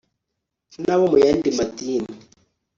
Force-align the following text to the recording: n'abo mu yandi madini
n'abo 0.83 1.05
mu 1.11 1.17
yandi 1.23 1.47
madini 1.57 2.13